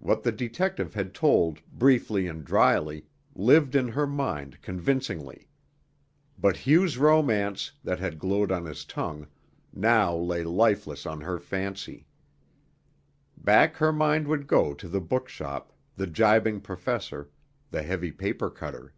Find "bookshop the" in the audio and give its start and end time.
15.00-16.06